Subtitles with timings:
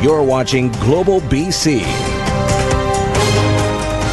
[0.00, 1.80] You're watching Global BC.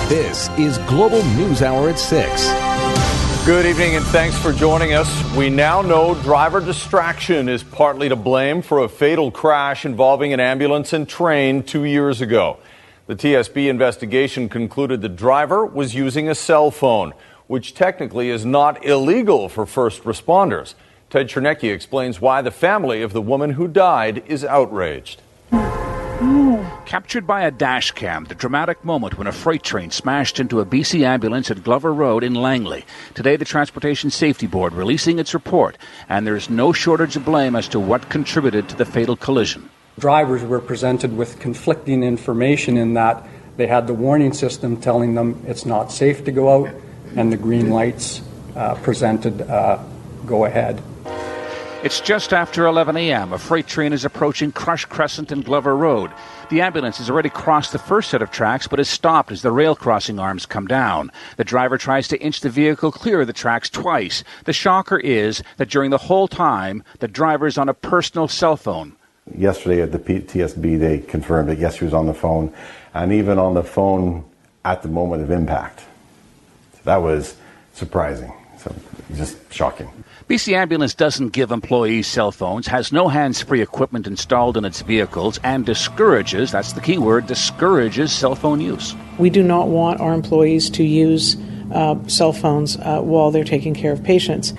[0.09, 3.45] This is Global News Hour at 6.
[3.45, 5.35] Good evening and thanks for joining us.
[5.35, 10.39] We now know driver distraction is partly to blame for a fatal crash involving an
[10.39, 12.57] ambulance and train two years ago.
[13.05, 17.13] The TSB investigation concluded the driver was using a cell phone,
[17.45, 20.73] which technically is not illegal for first responders.
[21.11, 25.21] Ted Chernecki explains why the family of the woman who died is outraged.
[26.85, 30.65] Captured by a dash cam, the dramatic moment when a freight train smashed into a
[30.65, 32.85] BC ambulance at Glover Road in Langley.
[33.13, 37.67] Today, the Transportation Safety Board releasing its report, and there's no shortage of blame as
[37.69, 39.69] to what contributed to the fatal collision.
[39.99, 43.27] Drivers were presented with conflicting information in that
[43.57, 46.73] they had the warning system telling them it's not safe to go out,
[47.15, 48.21] and the green lights
[48.55, 49.83] uh, presented uh,
[50.25, 50.81] go ahead.
[51.85, 53.31] It's just after 11 a.m.
[53.31, 56.09] A freight train is approaching Crush Crescent and Glover Road.
[56.49, 59.51] The ambulance has already crossed the first set of tracks, but is stopped as the
[59.51, 61.11] rail crossing arms come down.
[61.37, 64.23] The driver tries to inch the vehicle clear of the tracks twice.
[64.45, 68.57] The shocker is that during the whole time, the driver is on a personal cell
[68.57, 68.95] phone.
[69.37, 72.51] Yesterday at the TSB, they confirmed that yes, he was on the phone,
[72.95, 74.25] and even on the phone
[74.63, 75.81] at the moment of impact.
[75.81, 77.35] So that was
[77.73, 78.33] surprising.
[78.57, 78.73] So
[79.13, 79.91] just shocking.
[80.27, 84.81] BC Ambulance doesn't give employees cell phones, has no hands free equipment installed in its
[84.81, 88.95] vehicles, and discourages that's the key word discourages cell phone use.
[89.19, 91.37] We do not want our employees to use
[91.71, 94.55] uh, cell phones uh, while they're taking care of patients.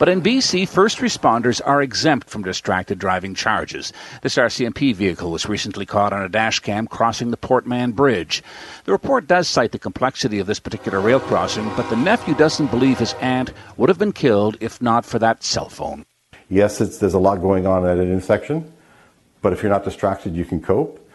[0.00, 3.92] But in BC, first responders are exempt from distracted driving charges.
[4.22, 8.42] This RCMP vehicle was recently caught on a dash cam crossing the Port Mann Bridge.
[8.86, 12.70] The report does cite the complexity of this particular rail crossing, but the nephew doesn't
[12.70, 16.06] believe his aunt would have been killed if not for that cell phone.
[16.48, 18.72] Yes, there's a lot going on at an intersection,
[19.42, 21.06] but if you're not distracted, you can cope.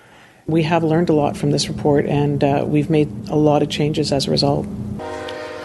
[0.46, 3.70] We have learned a lot from this report, and uh, we've made a lot of
[3.72, 4.68] changes as a result.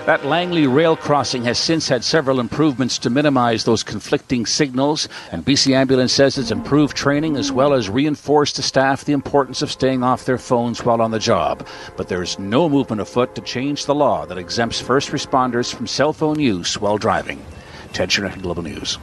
[0.07, 5.45] That Langley rail crossing has since had several improvements to minimize those conflicting signals, and
[5.45, 9.71] BC Ambulance says it's improved training as well as reinforced to staff the importance of
[9.71, 11.67] staying off their phones while on the job.
[11.99, 16.15] But there's no movement afoot to change the law that exempts first responders from cell
[16.15, 17.45] phone use while driving.
[17.93, 18.99] Ted Chernecki, Global News.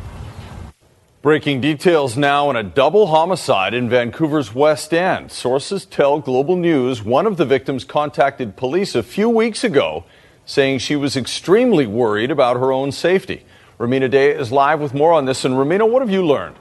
[1.21, 5.31] Breaking details now on a double homicide in Vancouver's West End.
[5.31, 10.03] Sources tell Global News one of the victims contacted police a few weeks ago
[10.47, 13.45] saying she was extremely worried about her own safety.
[13.77, 15.45] Rumina Daya is live with more on this.
[15.45, 16.55] And Rumina, what have you learned?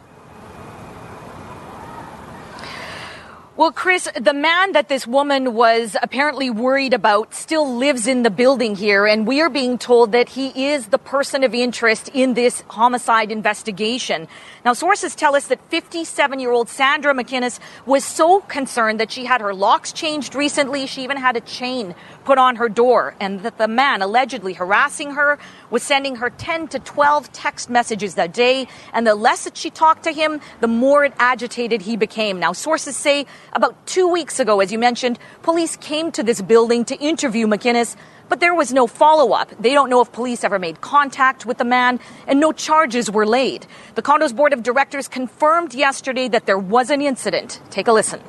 [3.56, 8.28] Well, Chris, the man that this woman was apparently worried about still lives in the
[8.28, 12.34] building here, and we are being told that he is the person of interest in
[12.34, 14.28] this homicide investigation.
[14.62, 19.24] Now, sources tell us that 57 year old Sandra McInnes was so concerned that she
[19.24, 20.86] had her locks changed recently.
[20.86, 21.94] She even had a chain
[22.26, 25.38] put on her door, and that the man allegedly harassing her
[25.70, 28.66] was sending her 10 to 12 text messages that day.
[28.92, 32.40] And the less that she talked to him, the more it agitated he became.
[32.40, 36.84] Now, sources say about two weeks ago, as you mentioned, police came to this building
[36.86, 37.96] to interview McInnes
[38.28, 39.52] but there was no follow up.
[39.60, 43.24] They don't know if police ever made contact with the man, and no charges were
[43.24, 43.68] laid.
[43.94, 47.60] The condo's board of directors confirmed yesterday that there was an incident.
[47.70, 48.20] Take a listen.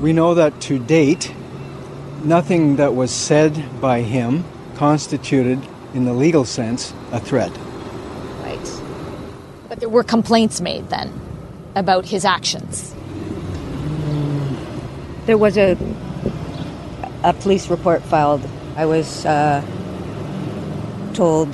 [0.00, 1.32] We know that to date,
[2.24, 4.44] nothing that was said by him
[4.76, 5.60] constituted,
[5.94, 7.52] in the legal sense, a threat.
[8.42, 8.80] Right.
[9.68, 11.12] But there were complaints made then
[11.74, 12.94] about his actions.
[15.26, 15.76] There was a
[17.22, 18.46] a police report filed.
[18.76, 19.64] I was uh,
[21.14, 21.48] told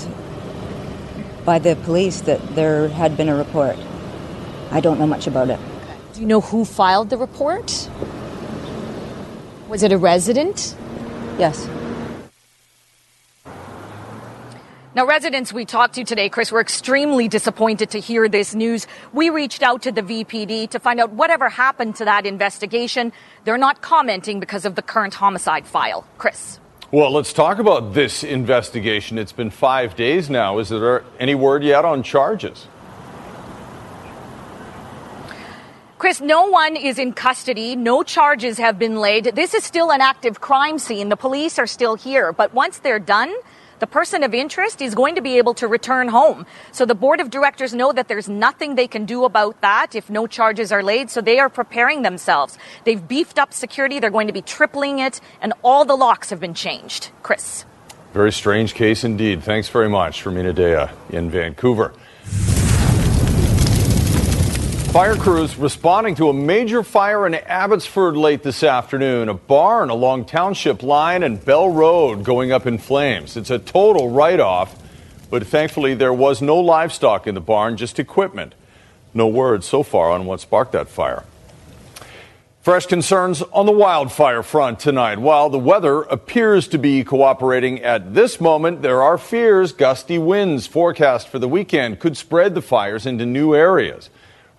[1.44, 3.76] by the police that there had been a report.
[4.73, 5.61] I don't know much about it.
[6.12, 7.88] Do you know who filed the report?
[9.70, 10.75] Was it a resident?
[11.38, 11.69] Yes.
[14.96, 18.88] Now, residents we talked to today, Chris, were extremely disappointed to hear this news.
[19.12, 23.12] We reached out to the VPD to find out whatever happened to that investigation.
[23.44, 26.05] They're not commenting because of the current homicide file.
[26.19, 26.58] Chris.
[26.90, 29.19] Well, let's talk about this investigation.
[29.19, 30.58] It's been five days now.
[30.58, 32.66] Is there any word yet on charges?
[36.00, 37.76] Chris, no one is in custody.
[37.76, 39.25] No charges have been laid.
[39.35, 41.11] This is still an active crime scene.
[41.11, 42.32] The police are still here.
[42.32, 43.31] But once they're done,
[43.81, 46.47] the person of interest is going to be able to return home.
[46.73, 50.08] So the board of directors know that there's nothing they can do about that if
[50.08, 51.11] no charges are laid.
[51.11, 52.56] So they are preparing themselves.
[52.85, 54.00] They've beefed up security.
[54.00, 57.11] They're going to be tripling it and all the locks have been changed.
[57.23, 57.67] Chris.
[58.14, 59.43] Very strange case indeed.
[59.43, 61.93] Thanks very much, Rumina Daya in Vancouver.
[64.92, 69.28] Fire crews responding to a major fire in Abbotsford late this afternoon.
[69.28, 73.37] A barn along Township Line and Bell Road going up in flames.
[73.37, 74.76] It's a total write off,
[75.31, 78.56] but thankfully there was no livestock in the barn, just equipment.
[79.14, 81.22] No word so far on what sparked that fire.
[82.60, 85.20] Fresh concerns on the wildfire front tonight.
[85.20, 90.66] While the weather appears to be cooperating at this moment, there are fears gusty winds
[90.66, 94.10] forecast for the weekend could spread the fires into new areas.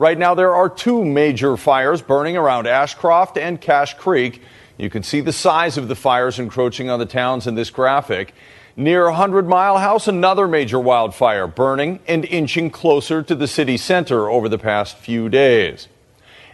[0.01, 4.41] Right now, there are two major fires burning around Ashcroft and Cache Creek.
[4.75, 8.33] You can see the size of the fires encroaching on the towns in this graphic.
[8.75, 14.27] Near 100 Mile House, another major wildfire burning and inching closer to the city center
[14.27, 15.87] over the past few days.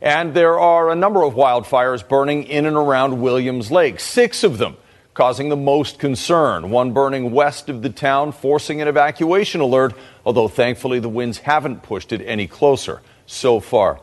[0.01, 4.57] And there are a number of wildfires burning in and around Williams Lake, six of
[4.57, 4.75] them
[5.13, 6.69] causing the most concern.
[6.69, 9.93] One burning west of the town, forcing an evacuation alert,
[10.25, 13.99] although thankfully the winds haven't pushed it any closer so far.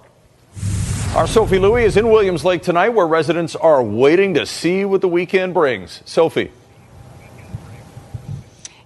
[1.16, 5.00] Our Sophie Lui is in Williams Lake tonight, where residents are waiting to see what
[5.00, 6.02] the weekend brings.
[6.04, 6.50] Sophie.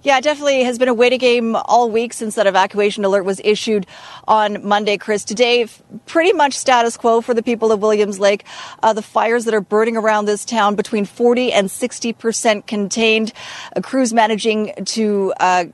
[0.01, 3.41] Yeah, it definitely has been a waiting game all week since that evacuation alert was
[3.43, 3.85] issued
[4.27, 5.25] on Monday, Chris.
[5.25, 5.67] Today,
[6.05, 8.45] pretty much status quo for the people of Williams Lake.
[8.81, 13.33] Uh, the fires that are burning around this town between 40 and 60 percent contained.
[13.75, 15.65] Uh, crews managing to uh,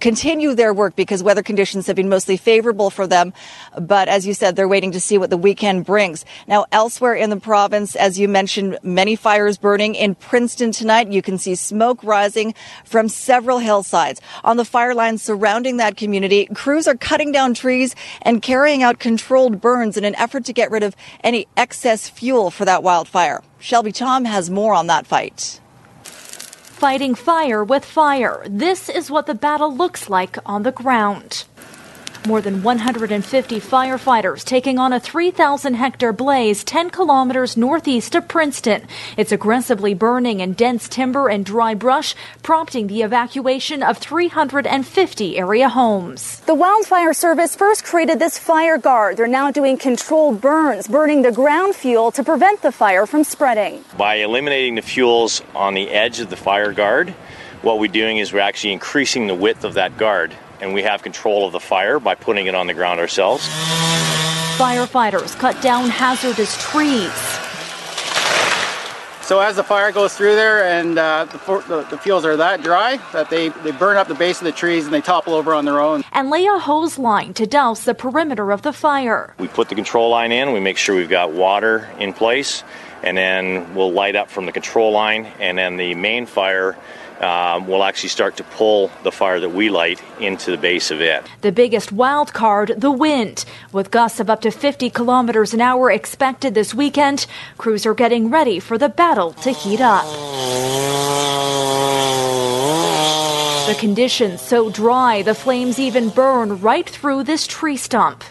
[0.00, 3.32] continue their work because weather conditions have been mostly favorable for them.
[3.80, 6.24] But as you said, they're waiting to see what the weekend brings.
[6.46, 11.10] Now, elsewhere in the province, as you mentioned, many fires burning in Princeton tonight.
[11.10, 12.54] You can see smoke rising
[12.84, 14.20] from several hillsides.
[14.42, 18.98] On the fire lines surrounding that community, crews are cutting down trees and carrying out
[18.98, 23.42] controlled burns in an effort to get rid of any excess fuel for that wildfire.
[23.58, 25.60] Shelby Tom has more on that fight
[26.74, 28.42] fighting fire with fire.
[28.48, 31.44] This is what the battle looks like on the ground.
[32.26, 38.88] More than 150 firefighters taking on a 3,000 hectare blaze 10 kilometers northeast of Princeton.
[39.18, 45.68] It's aggressively burning in dense timber and dry brush, prompting the evacuation of 350 area
[45.68, 46.40] homes.
[46.40, 49.18] The Wildfire Service first created this fire guard.
[49.18, 53.84] They're now doing controlled burns, burning the ground fuel to prevent the fire from spreading.
[53.98, 57.10] By eliminating the fuels on the edge of the fire guard,
[57.60, 61.02] what we're doing is we're actually increasing the width of that guard and we have
[61.02, 63.46] control of the fire by putting it on the ground ourselves.
[64.56, 67.10] Firefighters cut down hazardous trees.
[69.24, 72.62] So as the fire goes through there and uh, the, the, the, fuels are that
[72.62, 75.54] dry that they, they burn up the base of the trees and they topple over
[75.54, 76.04] on their own.
[76.12, 79.34] And lay a hose line to douse the perimeter of the fire.
[79.38, 82.64] We put the control line in, we make sure we've got water in place,
[83.02, 86.76] and then we'll light up from the control line, and then the main fire
[87.24, 91.00] um, will actually start to pull the fire that we light into the base of
[91.00, 91.24] it.
[91.40, 93.44] The biggest wild card, the wind.
[93.72, 97.26] With gusts of up to 50 kilometers an hour expected this weekend,
[97.56, 100.04] crews are getting ready for the battle to heat up.
[103.66, 108.22] The conditions so dry, the flames even burn right through this tree stump.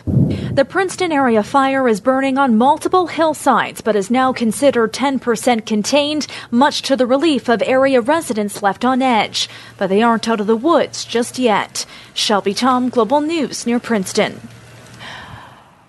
[0.53, 6.27] The Princeton area fire is burning on multiple hillsides, but is now considered 10% contained,
[6.51, 9.49] much to the relief of area residents left on edge.
[9.79, 11.87] But they aren't out of the woods just yet.
[12.13, 14.47] Shelby Tom, Global News near Princeton.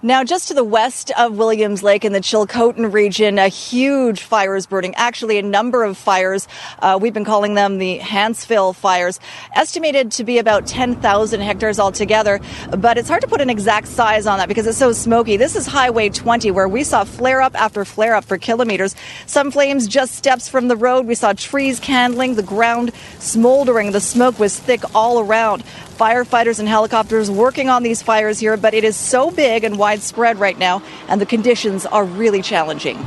[0.04, 4.54] Now, just to the west of Williams Lake in the Chilcotin region, a huge fire
[4.54, 4.94] is burning.
[4.96, 6.46] Actually, a number of fires.
[6.80, 9.18] Uh, we've been calling them the Hanceville fires,
[9.54, 12.38] estimated to be about 10,000 hectares altogether.
[12.76, 15.38] But it's hard to put an exact size on that because it's so smoky.
[15.38, 18.94] This is Highway 20, where we saw flare up after flare up for kilometers.
[19.24, 21.06] Some flames just steps from the road.
[21.06, 23.92] We saw trees candling, the ground smoldering.
[23.92, 28.74] The smoke was thick all around firefighters and helicopters working on these fires here, but
[28.74, 32.98] it is so big and widespread right now, and the conditions are really challenging.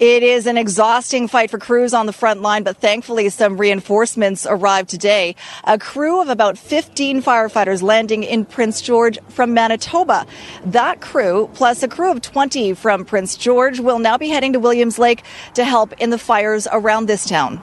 [0.00, 4.46] It is an exhausting fight for crews on the front line, but thankfully some reinforcements
[4.48, 5.34] arrived today.
[5.64, 10.24] A crew of about 15 firefighters landing in Prince George from Manitoba.
[10.64, 14.60] That crew, plus a crew of 20 from Prince George, will now be heading to
[14.60, 15.24] Williams Lake
[15.54, 17.60] to help in the fires around this town.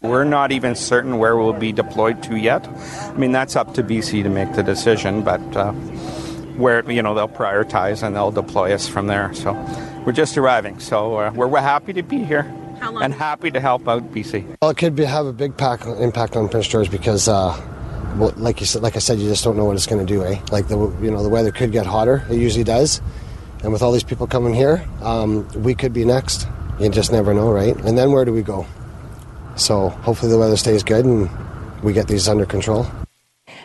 [0.00, 2.68] We're not even certain where we'll be deployed to yet.
[2.68, 5.72] I mean, that's up to BC to make the decision, but uh,
[6.56, 9.32] where, you know, they'll prioritize and they'll deploy us from there.
[9.34, 9.52] So
[10.04, 10.78] we're just arriving.
[10.80, 14.56] So uh, we're, we're happy to be here and happy to help out BC.
[14.60, 17.56] Well, it could be, have a big pack, impact on Prince George because, uh,
[18.16, 20.12] well, like you said, like I said, you just don't know what it's going to
[20.12, 20.24] do.
[20.24, 20.40] Eh?
[20.50, 22.24] Like the you know the weather could get hotter.
[22.28, 23.00] It usually does,
[23.62, 26.46] and with all these people coming here, um, we could be next.
[26.78, 27.76] You just never know, right?
[27.76, 28.66] And then where do we go?
[29.56, 31.30] So hopefully the weather stays good and
[31.82, 32.86] we get these under control.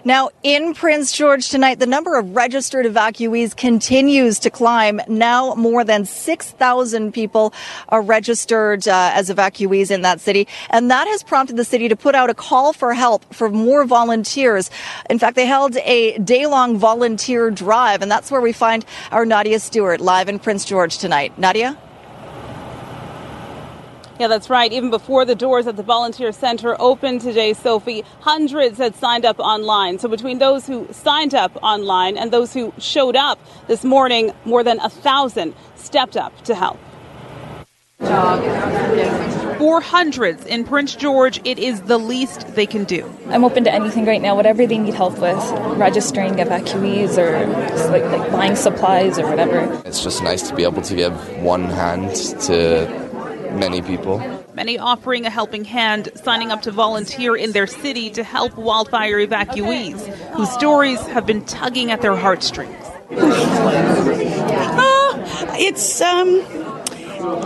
[0.07, 5.01] Now, in Prince George tonight, the number of registered evacuees continues to climb.
[5.09, 7.53] Now, more than 6,000 people
[7.89, 10.47] are registered uh, as evacuees in that city.
[10.69, 13.83] And that has prompted the city to put out a call for help for more
[13.83, 14.71] volunteers.
[15.09, 18.01] In fact, they held a day long volunteer drive.
[18.01, 21.37] And that's where we find our Nadia Stewart live in Prince George tonight.
[21.37, 21.77] Nadia?
[24.19, 24.71] Yeah, that's right.
[24.73, 29.39] Even before the doors at the Volunteer Center opened today, Sophie, hundreds had signed up
[29.39, 29.99] online.
[29.99, 34.63] So between those who signed up online and those who showed up this morning, more
[34.63, 36.79] than a thousand stepped up to help.
[39.59, 43.11] For hundreds in Prince George, it is the least they can do.
[43.29, 45.37] I'm open to anything right now, whatever they need help with,
[45.77, 47.47] registering evacuees or
[47.91, 49.81] like, like buying supplies or whatever.
[49.85, 53.06] It's just nice to be able to give one hand to
[53.51, 54.19] many people.
[54.53, 59.17] Many offering a helping hand, signing up to volunteer in their city to help wildfire
[59.17, 62.75] evacuees, whose stories have been tugging at their heartstrings.
[64.79, 65.23] oh,
[65.59, 66.27] it's um,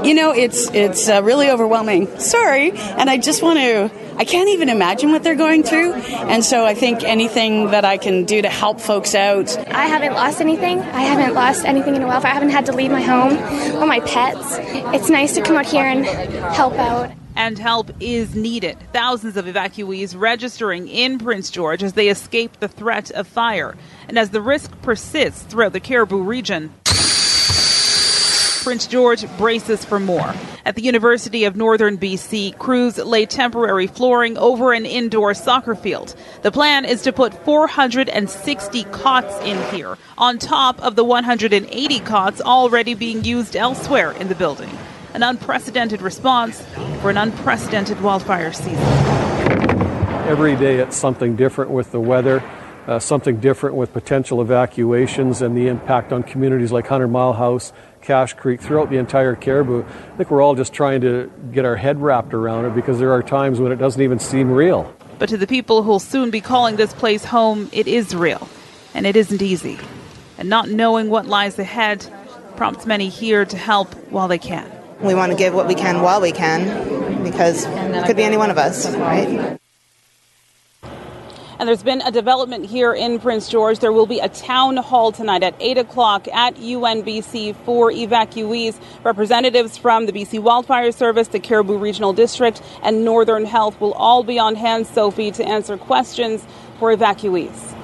[0.04, 2.08] you know, it's it's uh, really overwhelming.
[2.20, 5.94] Sorry, and I just want to I can't even imagine what they're going through.
[5.94, 9.58] And so I think anything that I can do to help folks out.
[9.70, 10.80] I haven't lost anything.
[10.80, 12.26] I haven't lost anything in a while.
[12.26, 13.34] I haven't had to leave my home
[13.82, 14.58] or my pets.
[14.96, 17.12] It's nice to come out here and help out.
[17.34, 18.78] And help is needed.
[18.92, 23.76] Thousands of evacuees registering in Prince George as they escape the threat of fire.
[24.10, 26.74] And as the risk persists throughout the Cariboo region,
[28.62, 30.36] Prince George braces for more.
[30.66, 36.16] At the University of Northern BC, crews lay temporary flooring over an indoor soccer field.
[36.44, 42.40] The plan is to put 460 cots in here, on top of the 180 cots
[42.40, 44.70] already being used elsewhere in the building.
[45.16, 46.64] An unprecedented response
[47.02, 48.78] for an unprecedented wildfire season.
[50.28, 52.44] Every day it's something different with the weather.
[52.88, 57.72] Uh, something different with potential evacuations and the impact on communities like Hundred Mile House,
[58.02, 59.84] Cache Creek, throughout the entire Cariboo.
[59.84, 63.12] I think we're all just trying to get our head wrapped around it because there
[63.12, 64.94] are times when it doesn't even seem real.
[65.20, 68.48] But to the people who'll soon be calling this place home, it is real.
[68.94, 69.80] And it isn't easy.
[70.38, 72.06] And not knowing what lies ahead
[72.56, 74.70] prompts many here to help while they can.
[75.00, 78.38] We want to give what we can while we can because it could be any
[78.38, 79.60] one of us, right?
[81.62, 83.78] And there's been a development here in Prince George.
[83.78, 88.80] There will be a town hall tonight at 8 o'clock at UNBC for evacuees.
[89.04, 94.24] Representatives from the BC Wildfire Service, the Cariboo Regional District, and Northern Health will all
[94.24, 96.44] be on hand, Sophie, to answer questions
[96.80, 97.81] for evacuees.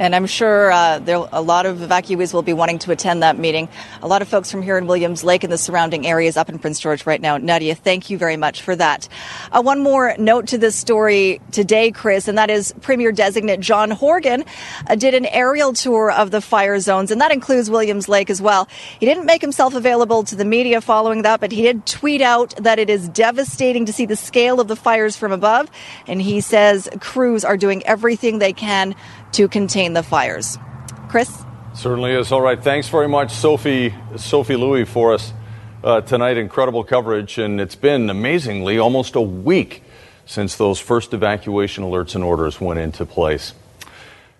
[0.00, 3.38] And I'm sure uh, there a lot of evacuees will be wanting to attend that
[3.38, 3.68] meeting.
[4.00, 6.58] A lot of folks from here in Williams Lake and the surrounding areas up in
[6.58, 7.36] Prince George right now.
[7.36, 9.10] Nadia, thank you very much for that.
[9.52, 13.90] Uh, one more note to this story today, Chris, and that is Premier designate John
[13.90, 14.42] Horgan
[14.86, 18.40] uh, did an aerial tour of the fire zones, and that includes Williams Lake as
[18.40, 18.68] well.
[18.98, 22.56] He didn't make himself available to the media following that, but he did tweet out
[22.56, 25.70] that it is devastating to see the scale of the fires from above,
[26.06, 28.94] and he says crews are doing everything they can
[29.32, 30.58] to contain the fires.
[31.08, 31.44] Chris?
[31.74, 32.32] Certainly is.
[32.32, 32.62] All right.
[32.62, 35.32] Thanks very much, Sophie, Sophie Lui, for us
[35.82, 36.36] uh, tonight.
[36.36, 37.38] Incredible coverage.
[37.38, 39.82] And it's been amazingly almost a week
[40.26, 43.54] since those first evacuation alerts and orders went into place.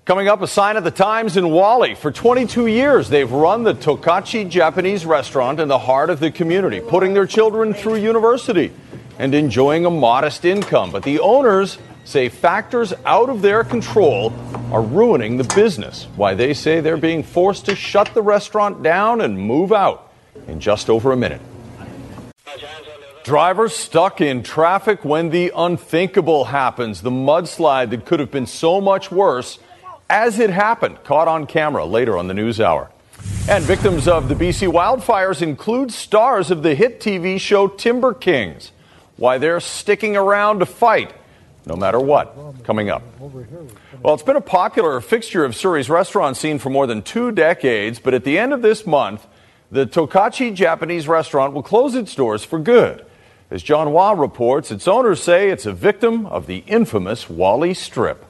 [0.04, 1.94] Coming up, a sign of the times in Whalley.
[1.94, 6.80] For 22 years, they've run the Tokachi Japanese restaurant in the heart of the community,
[6.80, 8.72] putting their children through university
[9.18, 10.90] and enjoying a modest income.
[10.90, 14.32] But the owners say factors out of their control
[14.72, 16.06] are ruining the business.
[16.16, 20.12] Why they say they're being forced to shut the restaurant down and move out
[20.46, 21.40] in just over a minute.
[23.22, 27.02] Drivers stuck in traffic when the unthinkable happens.
[27.02, 29.58] The mudslide that could have been so much worse
[30.08, 32.90] as it happened, caught on camera later on the news hour.
[33.48, 38.72] And victims of the BC wildfires include stars of the hit TV show Timber Kings.
[39.16, 41.12] Why they're sticking around to fight
[41.66, 43.02] no matter what, coming up.
[44.02, 47.98] Well, it's been a popular fixture of Surrey's restaurant scene for more than two decades,
[47.98, 49.26] but at the end of this month,
[49.70, 53.04] the Tokachi Japanese restaurant will close its doors for good.
[53.50, 58.24] As John Hua reports, its owners say it's a victim of the infamous Whalley Strip.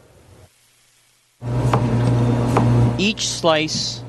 [2.98, 4.02] Each slice,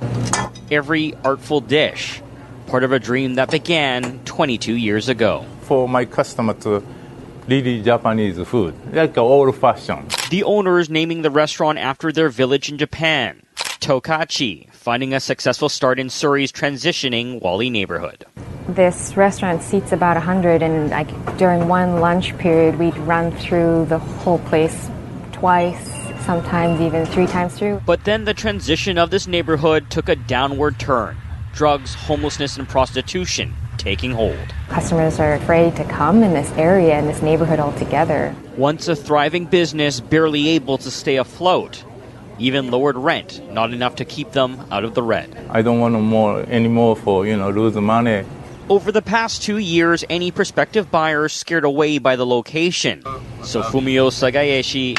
[0.69, 2.21] every artful dish,
[2.67, 5.45] part of a dream that began 22 years ago.
[5.61, 6.83] For my customer to
[7.47, 10.11] really Japanese food, like old fashioned.
[10.29, 15.99] The owners naming the restaurant after their village in Japan, Tokachi, finding a successful start
[15.99, 18.25] in Surrey's transitioning Whalley neighborhood.
[18.67, 23.97] This restaurant seats about 100, and like during one lunch period, we'd run through the
[23.97, 24.89] whole place
[25.31, 25.91] twice,
[26.25, 27.81] sometimes even three times through.
[27.85, 31.17] But then the transition of this neighborhood took a downward turn.
[31.53, 34.37] Drugs, homelessness, and prostitution taking hold.
[34.69, 38.35] Customers are afraid to come in this area, in this neighborhood altogether.
[38.55, 41.83] Once a thriving business, barely able to stay afloat.
[42.37, 45.35] Even lowered rent, not enough to keep them out of the red.
[45.49, 48.23] I don't want no more anymore for you know lose money.
[48.69, 53.03] Over the past two years, any prospective buyers scared away by the location.
[53.43, 54.97] So Fumio Sagayeshi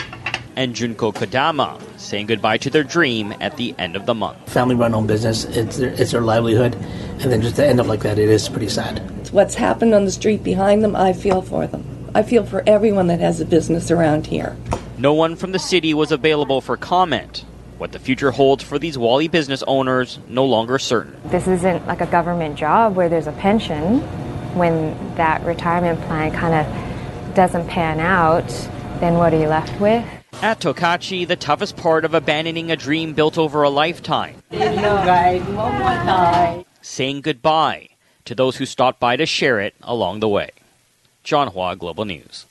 [0.57, 4.53] and Junko Kodama saying goodbye to their dream at the end of the month.
[4.53, 7.87] Family run home business, it's their, it's their livelihood, and then just to end up
[7.87, 8.99] like that, it is pretty sad.
[9.33, 12.11] What's happened on the street behind them, I feel for them.
[12.15, 14.57] I feel for everyone that has a business around here.
[14.99, 17.45] No one from the city was available for comment.
[17.79, 21.17] What the future holds for these Whalley business owners, no longer certain.
[21.27, 24.01] This isn't like a government job where there's a pension.
[24.57, 28.47] When that retirement plan kind of doesn't pan out,
[29.01, 30.05] then what are you left with?
[30.41, 34.43] At Tokachi, the toughest part of abandoning a dream built over a lifetime.
[36.81, 37.89] Saying goodbye
[38.25, 40.51] to those who stopped by to share it along the way.
[41.23, 42.47] John Hua, Global News.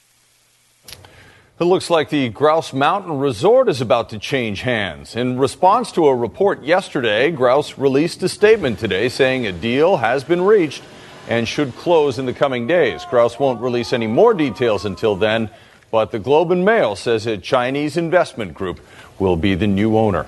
[1.60, 5.16] It looks like the Grouse Mountain Resort is about to change hands.
[5.16, 10.24] In response to a report yesterday, Grouse released a statement today saying a deal has
[10.24, 10.82] been reached
[11.28, 13.06] and should close in the coming days.
[13.06, 15.52] Grouse won't release any more details until then,
[15.92, 18.80] but the Globe and Mail says a Chinese investment group
[19.20, 20.26] will be the new owner.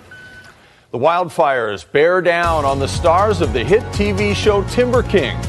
[0.91, 5.47] The wildfires bear down on the stars of the hit TV show Timber Kings.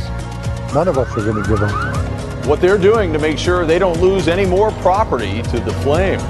[0.72, 2.46] None of us are going to give up.
[2.46, 6.22] What they're doing to make sure they don't lose any more property to the flames.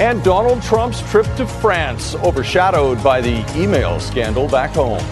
[0.00, 5.02] And Donald Trump's trip to France overshadowed by the email scandal back home.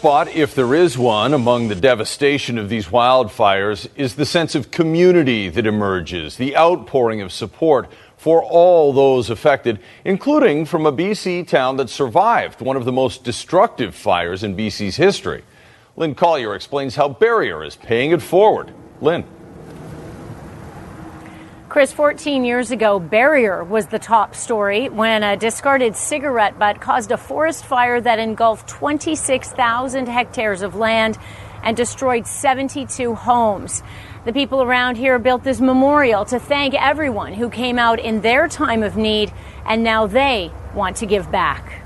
[0.00, 4.70] But if there is one among the devastation of these wildfires, is the sense of
[4.70, 11.48] community that emerges, the outpouring of support for all those affected, including from a BC
[11.48, 15.42] town that survived one of the most destructive fires in BC's history.
[15.96, 18.72] Lynn Colliar explains how Barrier is paying it forward.
[19.00, 19.24] Lynn.
[21.78, 27.12] Chris, 14 years ago, Barrier was the top story when a discarded cigarette butt caused
[27.12, 31.16] a forest fire that engulfed 26,000 hectares of land
[31.62, 33.84] and destroyed 72 homes.
[34.24, 38.48] The people around here built this memorial to thank everyone who came out in their
[38.48, 39.32] time of need,
[39.64, 41.84] and now they want to give back.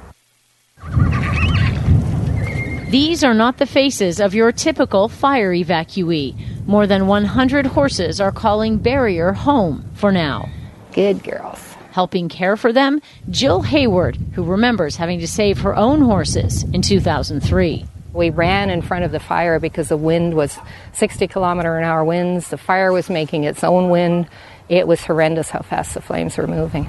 [2.88, 6.51] These are not the faces of your typical fire evacuee.
[6.66, 10.48] More than 100 horses are calling Barrier home for now.
[10.92, 11.58] Good girls.
[11.90, 16.80] Helping care for them, Jill Hayward, who remembers having to save her own horses in
[16.80, 17.84] 2003.
[18.12, 20.58] We ran in front of the fire because the wind was
[20.92, 22.48] 60 kilometer an hour winds.
[22.48, 24.28] The fire was making its own wind.
[24.68, 26.88] It was horrendous how fast the flames were moving.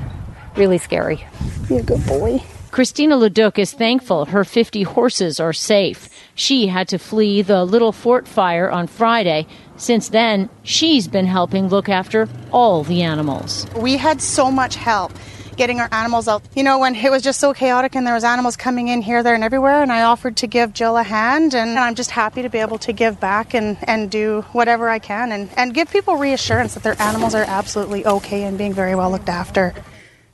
[0.56, 1.26] Really scary.
[1.70, 2.44] You're a good boy.
[2.74, 6.10] Christina Leduc is thankful her 50 horses are safe.
[6.34, 9.46] She had to flee the Little Fort fire on Friday.
[9.78, 13.68] Since then, she's been helping look after all the animals.
[13.76, 15.12] We had so much help
[15.56, 16.42] getting our animals out.
[16.56, 19.22] You know, when it was just so chaotic and there was animals coming in here,
[19.22, 22.42] there, and everywhere, and I offered to give Jill a hand, and I'm just happy
[22.42, 25.92] to be able to give back and, and do whatever I can and, and give
[25.92, 29.76] people reassurance that their animals are absolutely okay and being very well looked after.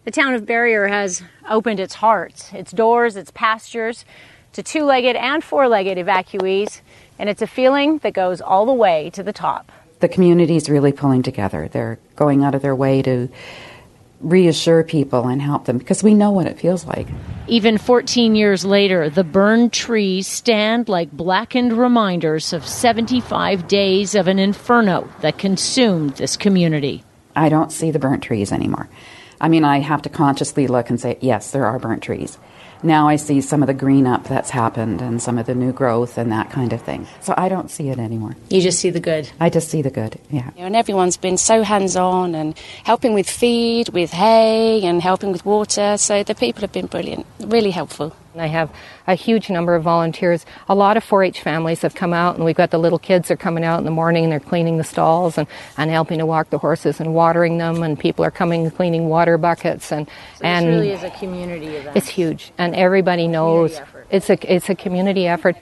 [0.09, 4.05] The town of Barrier has opened its hearts, its doors, its pastures
[4.53, 6.81] to two legged and four legged evacuees,
[7.19, 9.71] and it's a feeling that goes all the way to the top.
[9.99, 11.67] The community is really pulling together.
[11.67, 13.29] They're going out of their way to
[14.19, 17.05] reassure people and help them because we know what it feels like.
[17.47, 24.27] Even 14 years later, the burned trees stand like blackened reminders of 75 days of
[24.27, 27.03] an inferno that consumed this community.
[27.35, 28.89] I don't see the burnt trees anymore.
[29.41, 32.37] I mean, I have to consciously look and say, yes, there are burnt trees.
[32.81, 35.73] Now I see some of the green up that's happened and some of the new
[35.73, 37.07] growth and that kind of thing.
[37.19, 38.37] So I don't see it anymore.
[38.49, 39.29] You just see the good.
[39.37, 40.51] I just see the good, yeah.
[40.55, 45.45] And everyone's been so hands on and helping with feed, with hay, and helping with
[45.45, 45.97] water.
[45.97, 48.15] So the people have been brilliant, really helpful.
[48.39, 48.71] I have
[49.07, 50.45] a huge number of volunteers.
[50.67, 53.29] A lot of 4 H families have come out, and we've got the little kids
[53.31, 55.47] are coming out in the morning and they're cleaning the stalls and,
[55.77, 59.09] and helping to walk the horses and watering them, and people are coming and cleaning
[59.09, 59.91] water buckets.
[59.91, 61.97] And, So and this really is a community event.
[61.97, 65.55] it's huge, and everybody knows it's a, it's a community effort.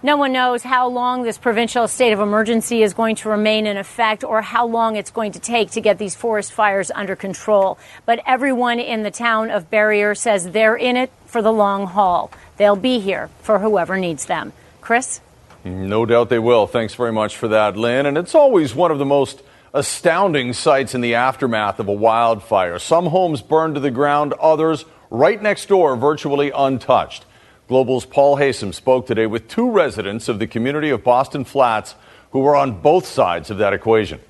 [0.00, 3.76] No one knows how long this provincial state of emergency is going to remain in
[3.76, 7.80] effect or how long it's going to take to get these forest fires under control.
[8.06, 12.32] But everyone in the town of Barrier says they're in it for the long haul.
[12.56, 14.52] They'll be here for whoever needs them.
[14.80, 15.20] Chris?
[15.64, 16.66] No doubt they will.
[16.66, 18.06] Thanks very much for that, Lynn.
[18.06, 19.42] And it's always one of the most
[19.74, 22.78] astounding sights in the aftermath of a wildfire.
[22.78, 27.26] Some homes burned to the ground, others right next door, virtually untouched.
[27.68, 31.94] Global's Paul Haysom spoke today with two residents of the community of Boston Flats
[32.30, 34.20] who were on both sides of that equation.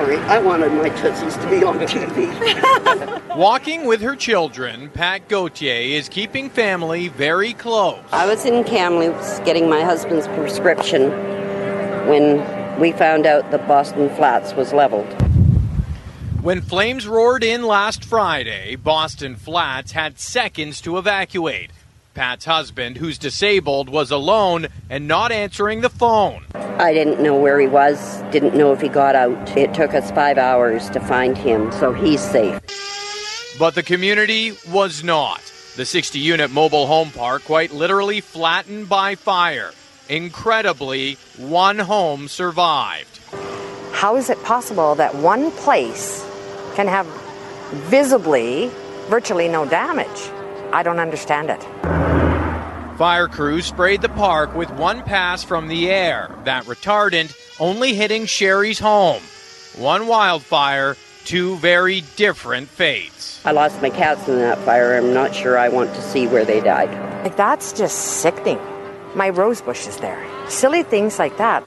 [0.00, 2.28] I wanted my Tootsies to be on TV.
[3.36, 7.98] Walking with her children, Pat Gautier is keeping family very close.
[8.12, 11.10] I was in Kamloops getting my husband's prescription
[12.06, 15.10] when we found out that Boston Flats was leveled.
[16.42, 21.72] When flames roared in last Friday, Boston Flats had seconds to evacuate.
[22.18, 26.44] Pat's husband, who's disabled, was alone and not answering the phone.
[26.52, 29.56] I didn't know where he was, didn't know if he got out.
[29.56, 32.58] It took us five hours to find him, so he's safe.
[33.56, 35.40] But the community was not.
[35.76, 39.70] The 60 unit mobile home park quite literally flattened by fire.
[40.08, 43.20] Incredibly, one home survived.
[43.92, 46.28] How is it possible that one place
[46.74, 47.06] can have
[47.86, 48.72] visibly
[49.08, 50.32] virtually no damage?
[50.72, 51.62] I don't understand it.
[52.98, 58.26] Fire crews sprayed the park with one pass from the air, that retardant only hitting
[58.26, 59.22] Sherry's home.
[59.76, 63.40] One wildfire, two very different fates.
[63.44, 64.96] I lost my cats in that fire.
[64.96, 66.90] I'm not sure I want to see where they died.
[67.22, 68.58] Like, that's just sickening.
[69.14, 70.26] My rose bush is there.
[70.48, 71.62] Silly things like that.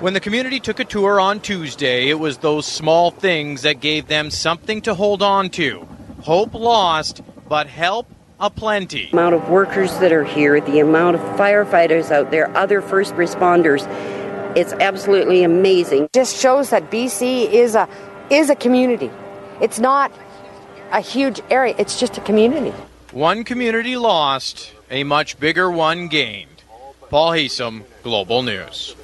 [0.00, 4.06] When the community took a tour on Tuesday, it was those small things that gave
[4.06, 5.88] them something to hold on to.
[6.22, 8.06] Hope lost, but help
[8.40, 9.10] aplenty.
[9.12, 13.86] amount of workers that are here, the amount of firefighters out there, other first responders.
[14.56, 16.08] It's absolutely amazing.
[16.12, 17.88] Just shows that BC is a
[18.30, 19.10] is a community.
[19.60, 20.12] It's not
[20.92, 21.74] a huge area.
[21.78, 22.70] It's just a community.
[23.12, 26.62] One community lost, a much bigger one gained.
[27.08, 28.94] Paul Haysom, Global News.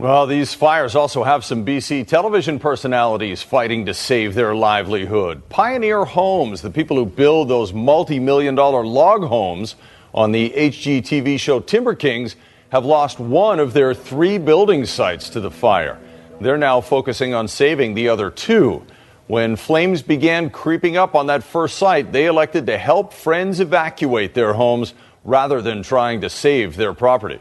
[0.00, 5.46] Well, these fires also have some BC television personalities fighting to save their livelihood.
[5.50, 9.76] Pioneer Homes, the people who build those multi million dollar log homes
[10.14, 12.36] on the HGTV show Timber Kings,
[12.70, 15.98] have lost one of their three building sites to the fire.
[16.40, 18.86] They're now focusing on saving the other two.
[19.26, 24.32] When flames began creeping up on that first site, they elected to help friends evacuate
[24.32, 27.40] their homes rather than trying to save their property.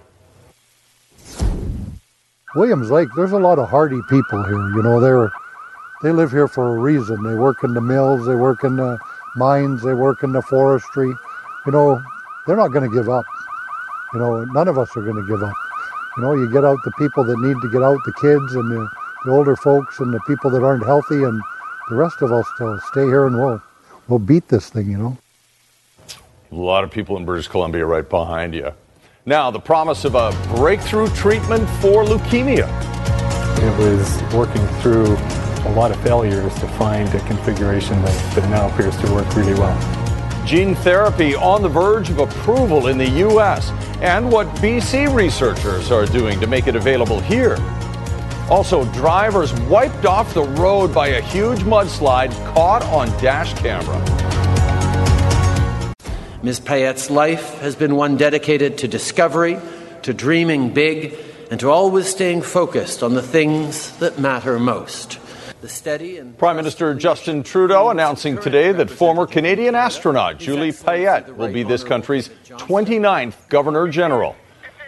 [2.56, 4.70] Williams Lake, there's a lot of hardy people here.
[4.76, 5.32] You know, they're
[6.02, 7.24] they live here for a reason.
[7.24, 8.98] They work in the mills, they work in the
[9.36, 11.10] mines, they work in the forestry.
[11.66, 12.02] You know,
[12.48, 13.26] they're not going to give up.
[14.14, 15.54] You know, none of us are going to give up.
[16.18, 18.72] You know, you get out the people that need to get out, the kids and
[18.72, 18.90] the,
[19.26, 21.42] the older folks and the people that aren't healthy, and
[21.90, 23.62] the rest of us to stay here and we'll
[24.08, 24.90] we'll beat this thing.
[24.90, 25.18] You know.
[26.52, 28.72] A lot of people in British Columbia right behind you.
[29.26, 32.68] Now, the promise of a breakthrough treatment for leukemia.
[33.60, 35.18] It was working through
[35.68, 39.54] a lot of failures to find a configuration that, that now appears to work really
[39.56, 39.78] well.
[40.46, 43.72] Gene therapy on the verge of approval in the U.S.
[44.02, 47.58] and what BC researchers are doing to make it available here.
[48.50, 54.39] Also, drivers wiped off the road by a huge mudslide caught on dash camera.
[56.42, 56.62] Ms.
[56.62, 59.60] Payette's life has been one dedicated to discovery,
[60.04, 61.14] to dreaming big,
[61.52, 65.20] and to always staying focused on the things that matter most.
[65.60, 71.36] The steady and Prime Minister Justin Trudeau announcing today that former Canadian astronaut Julie Payette
[71.36, 74.38] will be this country's 29th Governor General.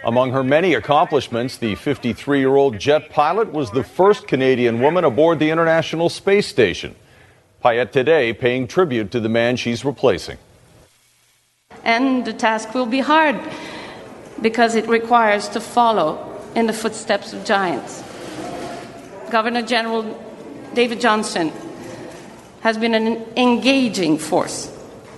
[0.04, 5.04] Among her many accomplishments, the 53 year old jet pilot was the first Canadian woman
[5.04, 6.94] aboard the International Space Station.
[7.62, 10.38] Payette today paying tribute to the man she's replacing.
[11.84, 13.38] And the task will be hard
[14.40, 18.02] because it requires to follow in the footsteps of giants.
[19.30, 20.02] Governor General
[20.74, 21.52] David Johnston
[22.60, 24.70] has been an engaging force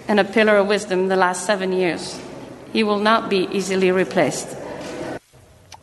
[0.08, 2.20] and a pillar of wisdom in the last seven years.
[2.72, 4.48] He will not be easily replaced.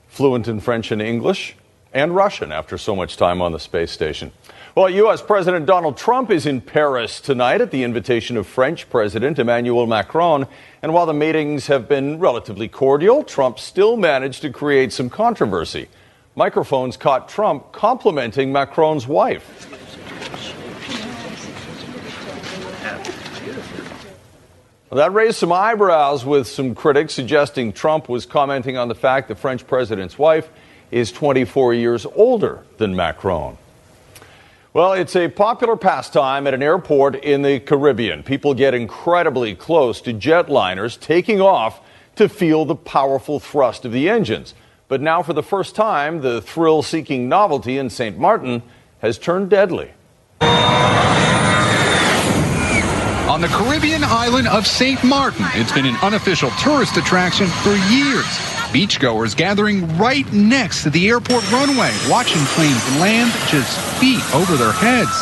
[0.10, 1.56] Fluent in French and English,
[1.94, 4.32] and Russian after so much time on the space station.
[4.74, 5.22] Well, U.S.
[5.22, 10.48] President Donald Trump is in Paris tonight at the invitation of French President Emmanuel Macron.
[10.82, 15.90] And while the meetings have been relatively cordial, Trump still managed to create some controversy.
[16.36, 19.68] Microphones caught Trump complimenting Macron's wife.
[24.90, 29.36] That raised some eyebrows with some critics suggesting Trump was commenting on the fact the
[29.36, 30.48] French president's wife
[30.92, 33.58] is 24 years older than Macron.
[34.74, 38.24] Well, it's a popular pastime at an airport in the Caribbean.
[38.24, 41.82] People get incredibly close to jetliners taking off
[42.16, 44.54] to feel the powerful thrust of the engines.
[44.88, 48.18] But now, for the first time, the thrill seeking novelty in St.
[48.18, 48.64] Martin
[49.00, 49.92] has turned deadly.
[53.32, 55.02] On the Caribbean island of St.
[55.06, 58.26] Martin, it's been an unofficial tourist attraction for years.
[58.74, 64.74] Beachgoers gathering right next to the airport runway, watching planes land just feet over their
[64.74, 65.18] heads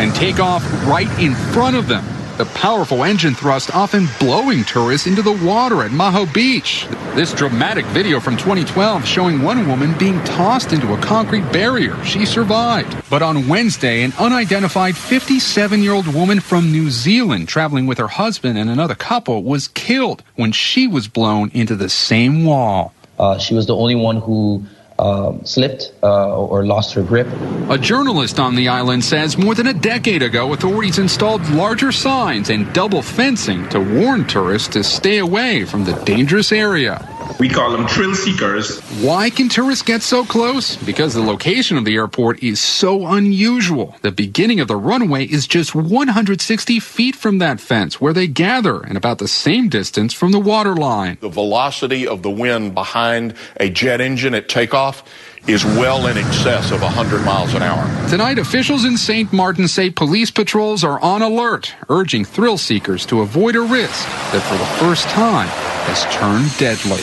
[0.00, 2.02] and take off right in front of them.
[2.40, 6.86] The powerful engine thrust often blowing tourists into the water at Maho Beach.
[7.14, 12.02] This dramatic video from 2012 showing one woman being tossed into a concrete barrier.
[12.02, 12.96] She survived.
[13.10, 18.08] But on Wednesday, an unidentified 57 year old woman from New Zealand traveling with her
[18.08, 22.94] husband and another couple was killed when she was blown into the same wall.
[23.18, 24.64] Uh, she was the only one who
[25.00, 27.26] um, slipped uh, or lost her grip.
[27.70, 32.50] A journalist on the island says more than a decade ago, authorities installed larger signs
[32.50, 37.06] and double fencing to warn tourists to stay away from the dangerous area.
[37.38, 38.80] We call them thrill seekers.
[39.02, 40.76] Why can tourists get so close?
[40.76, 43.96] Because the location of the airport is so unusual.
[44.02, 48.80] The beginning of the runway is just 160 feet from that fence where they gather
[48.80, 51.18] and about the same distance from the water line.
[51.20, 55.02] The velocity of the wind behind a jet engine at takeoff
[55.46, 58.08] is well in excess of 100 miles an hour.
[58.08, 59.32] Tonight, officials in St.
[59.32, 64.42] Martin say police patrols are on alert, urging thrill seekers to avoid a risk that
[64.42, 67.02] for the first time has turned deadly.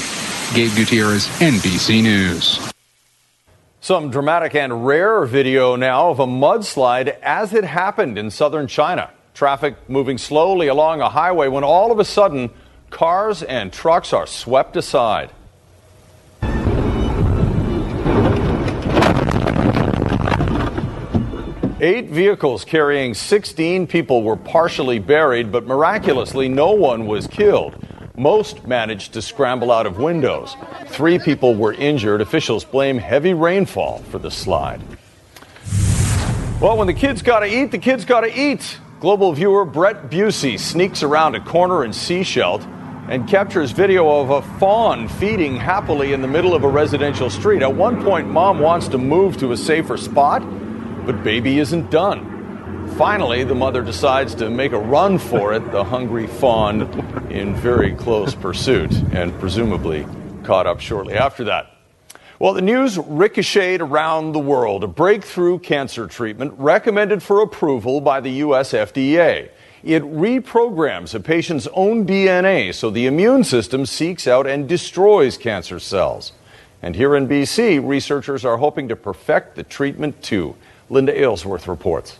[0.53, 2.73] Gabe Gutierrez, NBC News.
[3.81, 9.11] Some dramatic and rare video now of a mudslide as it happened in southern China.
[9.33, 12.49] Traffic moving slowly along a highway when all of a sudden
[12.89, 15.31] cars and trucks are swept aside.
[21.79, 27.75] Eight vehicles carrying 16 people were partially buried, but miraculously, no one was killed.
[28.19, 30.55] Most managed to scramble out of windows.
[30.87, 32.19] Three people were injured.
[32.19, 34.81] Officials blame heavy rainfall for the slide.
[36.59, 38.79] Well, when the kids gotta eat, the kids gotta eat.
[38.99, 42.65] Global viewer Brett Busey sneaks around a corner in Sechelt
[43.07, 47.61] and captures video of a fawn feeding happily in the middle of a residential street.
[47.61, 50.41] At one point, mom wants to move to a safer spot,
[51.05, 52.36] but baby isn't done.
[52.97, 56.81] Finally, the mother decides to make a run for it, the hungry fawn
[57.29, 60.03] in very close pursuit, and presumably
[60.43, 61.71] caught up shortly after that.
[62.39, 64.83] Well, the news ricocheted around the world.
[64.83, 68.73] A breakthrough cancer treatment recommended for approval by the U.S.
[68.73, 69.51] FDA.
[69.83, 75.77] It reprograms a patient's own DNA so the immune system seeks out and destroys cancer
[75.77, 76.33] cells.
[76.81, 80.55] And here in BC, researchers are hoping to perfect the treatment too.
[80.89, 82.17] Linda Aylesworth reports.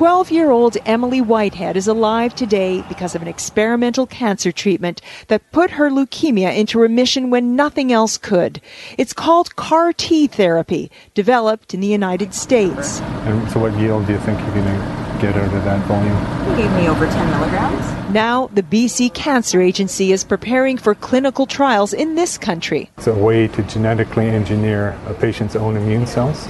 [0.00, 5.52] 12 year old Emily Whitehead is alive today because of an experimental cancer treatment that
[5.52, 8.62] put her leukemia into remission when nothing else could.
[8.96, 13.00] It's called CAR T therapy, developed in the United States.
[13.28, 16.56] And so, what yield do you think you're going to get out of that volume?
[16.56, 18.14] He gave me over 10 milligrams.
[18.14, 22.90] Now, the BC Cancer Agency is preparing for clinical trials in this country.
[22.96, 26.48] It's a way to genetically engineer a patient's own immune cells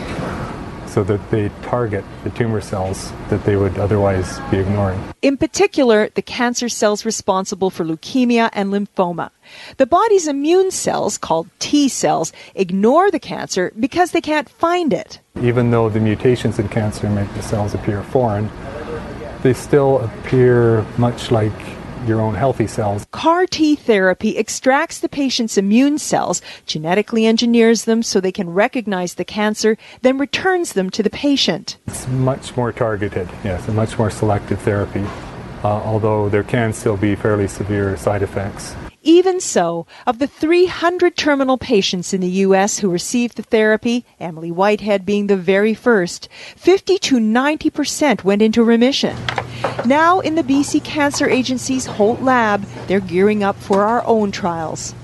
[0.91, 5.01] so that they target the tumor cells that they would otherwise be ignoring.
[5.23, 9.31] In particular, the cancer cells responsible for leukemia and lymphoma.
[9.77, 15.21] The body's immune cells, called T cells, ignore the cancer because they can't find it.
[15.41, 18.51] Even though the mutations in cancer make the cells appear foreign,
[19.43, 21.53] they still appear much like
[22.07, 23.07] your own healthy cells.
[23.13, 29.15] CAR T therapy extracts the patient's immune cells, genetically engineers them so they can recognize
[29.15, 31.77] the cancer, then returns them to the patient.
[31.87, 35.05] It's much more targeted, yes, a much more selective therapy,
[35.63, 38.75] uh, although there can still be fairly severe side effects.
[39.03, 42.81] Even so, of the 300 terminal patients in the U.S.
[42.81, 48.43] who received the therapy, Emily Whitehead being the very first, 50 to 90 percent went
[48.43, 49.17] into remission.
[49.87, 54.95] Now, in the BC Cancer Agency's Holt Lab, they're gearing up for our own trials.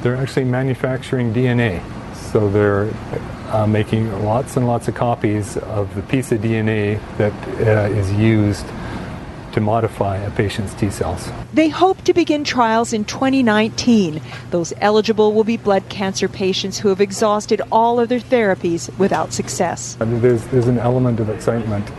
[0.00, 1.82] They're actually manufacturing DNA,
[2.14, 2.90] so they're
[3.50, 8.10] uh, making lots and lots of copies of the piece of DNA that uh, is
[8.14, 8.66] used
[9.52, 11.30] to modify a patient's T cells.
[11.52, 14.20] They hope to begin trials in 2019.
[14.50, 19.96] Those eligible will be blood cancer patients who have exhausted all other therapies without success.
[20.00, 21.90] There's, there's an element of excitement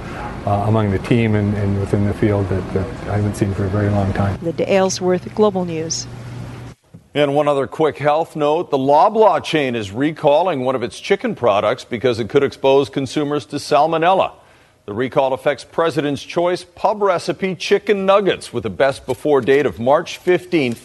[0.46, 3.66] uh, among the team and, and, within the field that, that I haven't seen for
[3.66, 4.38] a very long time.
[4.42, 6.06] Linda Aylesworth, Global News.
[7.16, 11.36] And one other quick health note the Loblaw chain is recalling one of its chicken
[11.36, 14.34] products because it could expose consumers to salmonella.
[14.86, 19.80] The recall affects President's Choice pub recipe chicken nuggets with a best before date of
[19.80, 20.80] March 15th,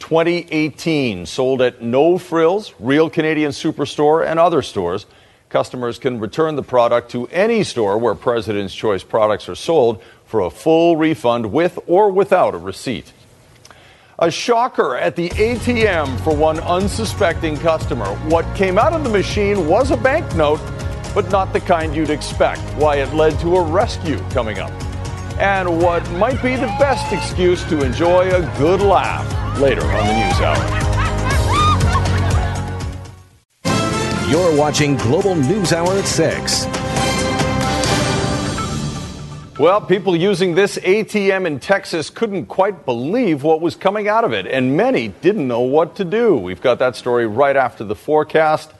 [0.00, 1.26] 2018.
[1.26, 5.06] Sold at No Frills, Real Canadian Superstore, and other stores.
[5.48, 10.40] Customers can return the product to any store where President's Choice products are sold for
[10.40, 13.12] a full refund with or without a receipt.
[14.18, 18.06] A shocker at the ATM for one unsuspecting customer.
[18.28, 20.58] What came out of the machine was a banknote
[21.16, 22.60] but not the kind you'd expect.
[22.74, 24.70] Why it led to a rescue coming up.
[25.40, 29.26] And what might be the best excuse to enjoy a good laugh
[29.58, 30.62] later on the News Hour.
[34.30, 36.66] You're watching Global News Hour at 6.
[39.58, 44.34] Well, people using this ATM in Texas couldn't quite believe what was coming out of
[44.34, 46.36] it, and many didn't know what to do.
[46.36, 48.74] We've got that story right after the forecast.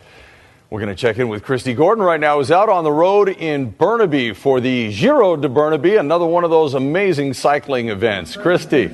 [0.68, 3.29] We're going to check in with Christy Gordon right now, who's out on the road
[3.29, 8.35] in Burnaby for the Giro di Burnaby, another one of those amazing cycling events.
[8.37, 8.88] Christy.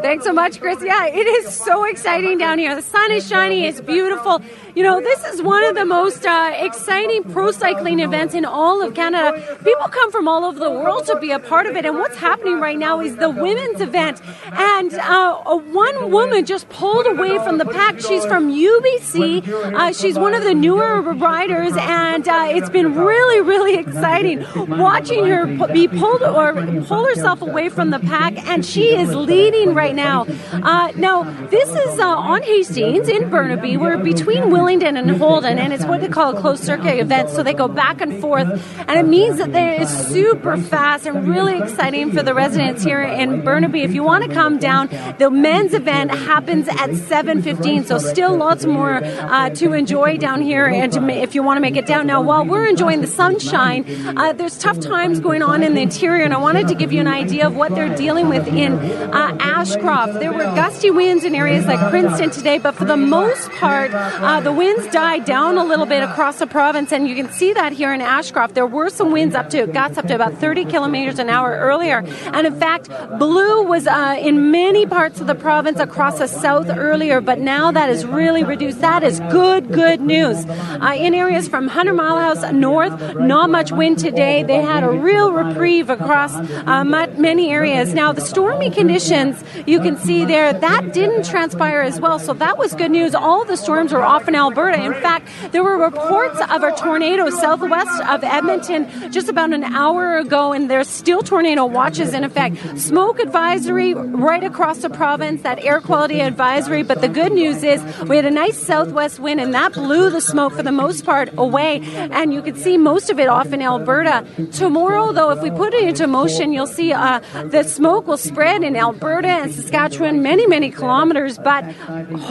[0.00, 0.78] Thanks so much, Chris.
[0.82, 2.74] Yeah, it is so exciting down here.
[2.74, 4.40] The sun is shining, it's beautiful.
[4.78, 8.80] You know, this is one of the most uh, exciting pro cycling events in all
[8.80, 9.58] of Canada.
[9.64, 12.16] People come from all over the world to be a part of it, and what's
[12.16, 14.22] happening right now is the women's event.
[14.52, 17.98] And uh, one woman just pulled away from the pack.
[17.98, 19.48] She's from UBC.
[19.48, 24.46] Uh, she's one of the newer riders, and uh, it's been really, really exciting
[24.78, 26.52] watching her be pulled or
[26.84, 30.24] pull herself away from the pack, and she is leading right now.
[30.52, 33.76] Uh, now, this is uh, on Hastings in Burnaby.
[33.76, 37.30] We're between And Holdom, and it's what they call a closed circuit event.
[37.30, 38.46] So they go back and forth,
[38.86, 43.00] and it means that it is super fast and really exciting for the residents here
[43.00, 43.80] in Burnaby.
[43.80, 47.86] If you want to come down, the men's event happens at 7:15.
[47.86, 51.62] So still lots more uh, to enjoy down here, and to, if you want to
[51.62, 53.86] make it down now, while we're enjoying the sunshine,
[54.18, 57.00] uh, there's tough times going on in the interior, and I wanted to give you
[57.00, 60.20] an idea of what they're dealing with in uh, Ashcroft.
[60.20, 64.40] There were gusty winds in areas like Princeton today, but for the most part, uh,
[64.40, 67.72] the winds died down a little bit across the province, and you can see that
[67.72, 68.56] here in Ashcroft.
[68.56, 71.98] There were some winds up to gusts up to about 30 kilometers an hour earlier,
[72.34, 72.88] and in fact,
[73.20, 77.70] blue was uh, in many parts of the province across the south earlier, but now
[77.70, 78.80] that is really reduced.
[78.80, 80.44] That is good, good news.
[80.46, 84.42] Uh, in areas from Hundred Mile House north, not much wind today.
[84.42, 87.94] They had a real reprieve across uh, many areas.
[87.94, 92.58] Now, the stormy conditions you can see there that didn't transpire as well, so that
[92.58, 93.14] was good news.
[93.14, 94.78] All the storms were off in Alberta.
[94.82, 100.16] In fact, there were reports of a tornado southwest of Edmonton just about an hour
[100.18, 102.56] ago, and there's still tornado watches in effect.
[102.78, 106.82] Smoke advisory right across the province, that air quality advisory.
[106.82, 110.20] But the good news is we had a nice southwest wind, and that blew the
[110.20, 111.80] smoke for the most part away,
[112.18, 114.24] and you can see most of it off in Alberta.
[114.52, 117.20] Tomorrow, though, if we put it into motion, you'll see uh,
[117.50, 121.64] the smoke will spread in Alberta and Saskatchewan many, many kilometers, but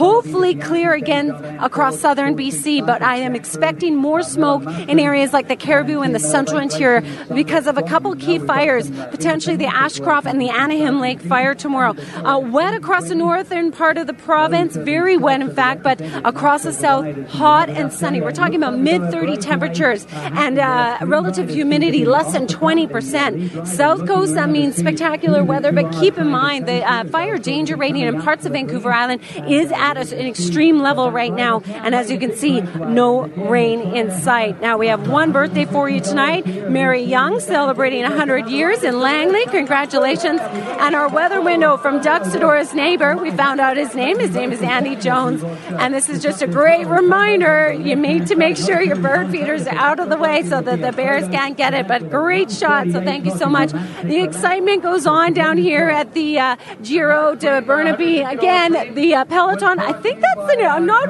[0.02, 2.86] hopefully clear again across southern BC.
[2.86, 7.02] But I am expecting more smoke in areas like the Cariboo and the central interior
[7.34, 11.94] because of a couple key fires, potentially the Ashcroft and the Anahim Lake fire tomorrow.
[12.24, 16.62] Uh, wet across the northern part of the province, very wet in fact, but across
[16.62, 18.20] the south, hot and sunny.
[18.20, 23.66] We're talking about mid 30 temperatures and uh, relative humidity less than 20%.
[23.66, 28.02] South coast, that means spectacular weather, but keep in mind the uh, fire danger rating
[28.02, 31.62] in parts of Vancouver Island is at an extreme level right now.
[31.88, 34.60] And as you can see, no rain in sight.
[34.60, 36.46] Now we have one birthday for you tonight.
[36.68, 39.46] Mary Young celebrating 100 years in Langley.
[39.46, 40.38] Congratulations.
[40.42, 43.16] And our weather window from Sedora's neighbor.
[43.16, 44.18] We found out his name.
[44.18, 45.42] His name is Andy Jones.
[45.42, 47.72] And this is just a great reminder.
[47.72, 50.82] You need to make sure your bird feeders are out of the way so that
[50.82, 51.88] the bears can't get it.
[51.88, 52.90] But great shot.
[52.90, 53.72] So thank you so much.
[54.02, 58.20] The excitement goes on down here at the uh, Giro di Burnaby.
[58.20, 59.78] Again, the uh, Peloton.
[59.78, 60.66] I think that's the.
[60.66, 61.08] I'm not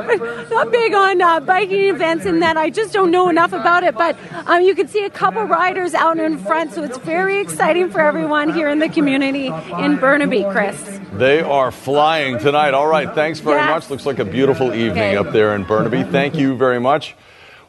[0.67, 3.94] not big on uh, biking events in that I just don't know enough about it.
[3.94, 4.16] But
[4.46, 8.00] um, you can see a couple riders out in front, so it's very exciting for
[8.00, 9.46] everyone here in the community
[9.78, 10.44] in Burnaby.
[10.50, 11.00] Chris.
[11.14, 12.74] They are flying tonight.
[12.74, 13.68] All right, thanks very Yes.
[13.70, 13.90] much.
[13.90, 15.16] Looks like a beautiful evening Okay.
[15.16, 16.04] up there in Burnaby.
[16.04, 17.16] Thank you very much.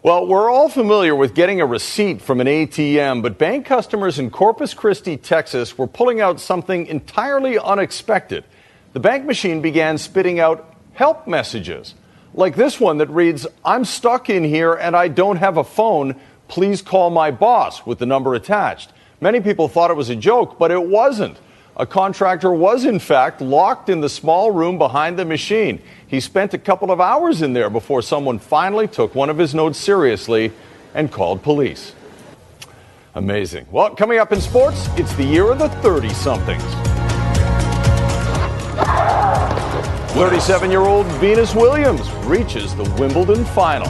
[0.01, 4.29] Well, we're all familiar with getting a receipt from an ATM, but bank customers in
[4.29, 8.45] Corpus Christi, Texas were pulling out something entirely unexpected.
[8.93, 11.95] The bank machine began spitting out help messages,
[12.33, 16.15] like this one that reads, I'm stuck in here and I don't have a phone.
[16.47, 18.91] Please call my boss with the number attached.
[19.21, 21.37] Many people thought it was a joke, but it wasn't.
[21.75, 25.81] A contractor was, in fact, locked in the small room behind the machine.
[26.07, 29.55] He spent a couple of hours in there before someone finally took one of his
[29.55, 30.51] notes seriously
[30.93, 31.93] and called police.
[33.15, 33.65] Amazing.
[33.71, 36.63] Well, coming up in sports, it's the year of the 30 somethings.
[40.13, 43.87] 37 year old Venus Williams reaches the Wimbledon final.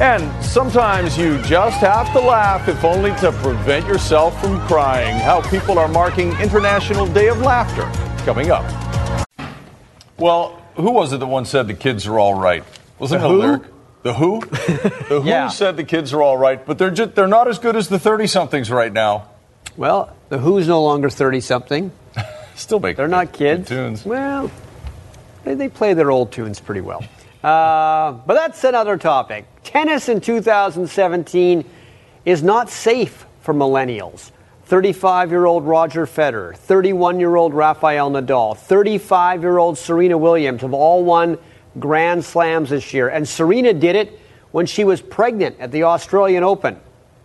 [0.00, 5.16] And sometimes you just have to laugh, if only to prevent yourself from crying.
[5.18, 7.84] How people are marking International Day of Laughter
[8.24, 8.64] coming up.
[10.18, 12.62] Well, who was it that once said the kids are all right?
[12.98, 13.38] Wasn't The it a Who?
[13.40, 13.62] lyric?
[14.02, 14.40] The Who?
[14.40, 15.48] The Who Yeah.
[15.48, 17.98] said the kids are all right, but they're just, they're not as good as the
[17.98, 19.28] 30 somethings right now.
[19.76, 21.90] Well, the Who's no longer 30 something.
[22.54, 23.68] Still make They're not kids.
[23.68, 24.04] tunes.
[24.04, 24.50] Well,
[25.54, 27.04] they, play their old tunes pretty well.
[27.42, 29.46] Uh, but that's another topic.
[29.62, 31.64] Tennis in 2017
[32.24, 34.32] is not safe for millennials.
[34.64, 40.60] 35 year old Roger Federer, 31 year old Rafael Nadal, 35 year old Serena Williams
[40.60, 41.38] have all won
[41.78, 43.08] Grand Slams this year.
[43.08, 44.20] And Serena did it
[44.50, 46.78] when she was pregnant at the Australian Open.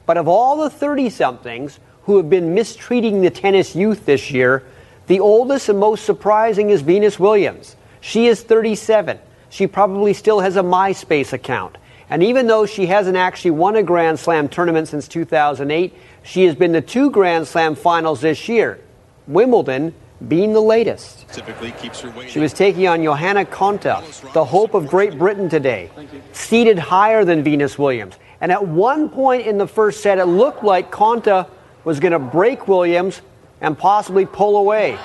[0.06, 4.64] But of all the 30 somethings who have been mistreating the tennis youth this year,
[5.08, 7.76] the oldest and most surprising is Venus Williams.
[8.04, 9.18] She is 37.
[9.50, 11.78] She probably still has a MySpace account.
[12.10, 16.54] And even though she hasn't actually won a Grand Slam tournament since 2008, she has
[16.54, 18.82] been to two Grand Slam finals this year,
[19.26, 19.96] Wimbledon
[20.28, 21.30] being the latest.
[21.30, 22.30] Typically keeps her weight.
[22.30, 25.90] She was taking on Johanna Konta, the hope of Great Britain today,
[26.34, 28.16] seated higher than Venus Williams.
[28.42, 31.48] And at one point in the first set, it looked like Konta
[31.86, 33.22] was going to break Williams
[33.62, 35.00] and possibly pull away.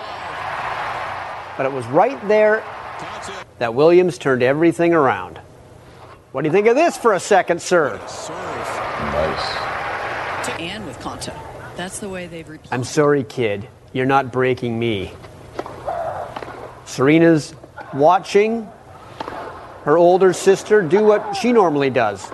[1.56, 2.64] But it was right there
[3.58, 5.38] that Williams turned everything around.
[6.32, 8.00] What do you think of this for a second serve?
[8.00, 9.68] Nice.
[10.58, 11.34] And with Konta.
[11.76, 12.72] That's the way they've replaced.
[12.72, 13.68] I'm sorry, kid.
[13.92, 15.12] You're not breaking me.
[16.84, 17.54] Serena's
[17.94, 18.68] watching
[19.84, 22.30] her older sister do what she normally does.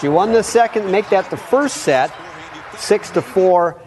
[0.00, 2.12] She won the second, make that the first set,
[2.76, 3.80] six to four,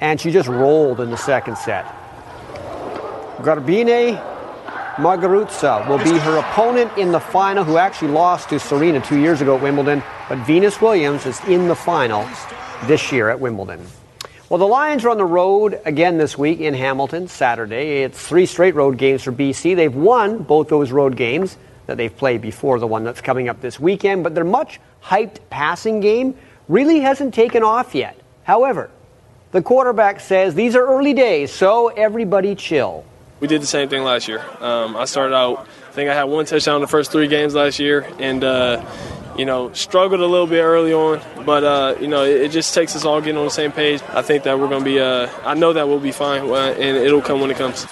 [0.00, 1.84] and she just rolled in the second set.
[3.42, 4.20] Garbine
[4.96, 9.40] Muguruza will be her opponent in the final, who actually lost to Serena two years
[9.40, 10.02] ago at Wimbledon.
[10.28, 12.28] But Venus Williams is in the final
[12.84, 13.84] this year at Wimbledon.
[14.48, 18.04] Well, the Lions are on the road again this week in Hamilton, Saturday.
[18.04, 19.74] It's three straight road games for BC.
[19.74, 23.60] They've won both those road games that they've played before the one that's coming up
[23.60, 26.36] this weekend, but their much hyped passing game
[26.68, 28.16] really hasn't taken off yet.
[28.44, 28.90] However,
[29.54, 33.04] the quarterback says these are early days, so everybody chill.
[33.38, 34.44] We did the same thing last year.
[34.58, 37.54] Um, I started out, I think I had one touchdown in the first three games
[37.54, 38.84] last year, and uh,
[39.38, 41.20] you know struggled a little bit early on.
[41.46, 44.02] But uh, you know it, it just takes us all getting on the same page.
[44.08, 44.98] I think that we're going to be.
[44.98, 47.86] Uh, I know that we'll be fine, uh, and it'll come when it comes.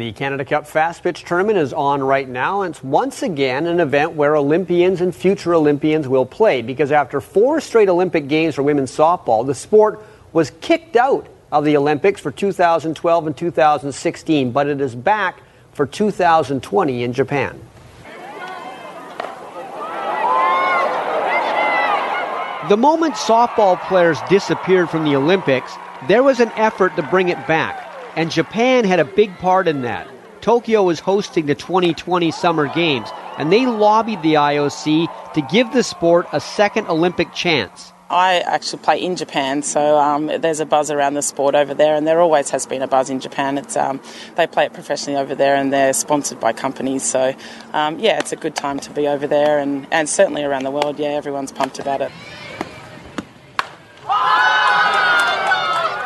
[0.00, 3.80] The Canada Cup Fast Pitch Tournament is on right now, and it's once again an
[3.80, 8.62] event where Olympians and future Olympians will play because after four straight Olympic Games for
[8.62, 14.68] women's softball, the sport was kicked out of the Olympics for 2012 and 2016, but
[14.68, 15.42] it is back
[15.72, 17.60] for 2020 in Japan.
[22.70, 25.74] The moment softball players disappeared from the Olympics,
[26.08, 29.82] there was an effort to bring it back, and Japan had a big part in
[29.82, 30.08] that.
[30.40, 35.82] Tokyo was hosting the 2020 Summer Games, and they lobbied the IOC to give the
[35.82, 37.92] sport a second Olympic chance.
[38.10, 41.94] I actually play in Japan, so um, there's a buzz around the sport over there,
[41.94, 43.56] and there always has been a buzz in Japan.
[43.56, 44.00] It's um,
[44.34, 47.04] they play it professionally over there, and they're sponsored by companies.
[47.04, 47.34] So,
[47.72, 50.72] um, yeah, it's a good time to be over there, and, and certainly around the
[50.72, 50.98] world.
[50.98, 52.10] Yeah, everyone's pumped about it.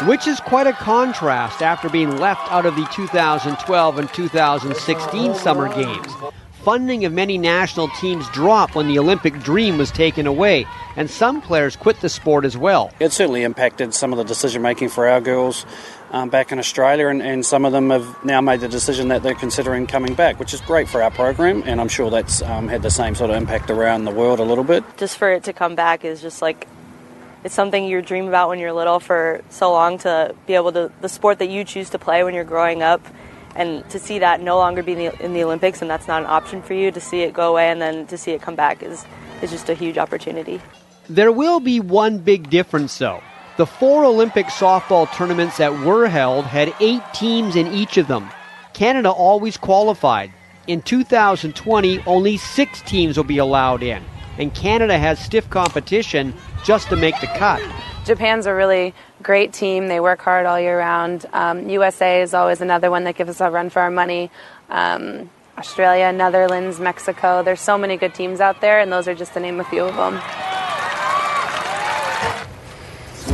[0.03, 5.73] Which is quite a contrast after being left out of the 2012 and 2016 Summer
[5.73, 6.13] Games.
[6.65, 10.67] Funding of many national teams dropped when the Olympic dream was taken away,
[10.97, 12.91] and some players quit the sport as well.
[12.99, 15.65] It certainly impacted some of the decision making for our girls
[16.11, 19.23] um, back in Australia, and, and some of them have now made the decision that
[19.23, 22.67] they're considering coming back, which is great for our program, and I'm sure that's um,
[22.67, 24.83] had the same sort of impact around the world a little bit.
[24.97, 26.67] just for it to come back is just like
[27.45, 30.91] it's something you dream about when you're little for so long to be able to
[31.03, 33.07] the sport that you choose to play when you're growing up
[33.55, 36.23] and to see that no longer be in the, in the Olympics and that's not
[36.23, 38.57] an option for you, to see it go away and then to see it come
[38.57, 39.05] back is,
[39.43, 40.61] is just a huge opportunity.
[41.09, 43.23] There will be one big difference, though.
[43.57, 48.31] The four Olympic softball tournaments that were held had eight teams in each of them.
[48.73, 50.33] Canada always qualified.
[50.67, 54.03] In 2020, only six teams will be allowed in,
[54.39, 57.63] and Canada has stiff competition just to make the cut.
[58.05, 59.89] Japan's a really great team.
[59.89, 61.27] They work hard all year round.
[61.33, 64.31] Um, USA is always another one that gives us a run for our money.
[64.69, 67.43] Um, Australia, Netherlands, Mexico.
[67.43, 69.85] There's so many good teams out there, and those are just to name a few
[69.85, 70.21] of them.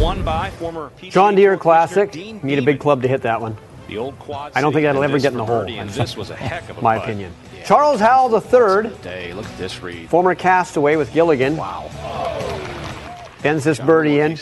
[0.00, 2.14] Won by former John Deere Classic.
[2.42, 3.56] Need a big club to hit that one.
[3.88, 5.62] The old quad I don't think City, that'll ever get in the hole.
[5.62, 7.08] birdie, That's this was a heck of a my putt.
[7.62, 7.66] Opinion.
[7.68, 10.08] Charles Howell III, Day, look at this read.
[10.08, 11.56] former castaway with Gilligan.
[11.56, 11.88] Wow.
[13.42, 14.38] Bends this birdie in.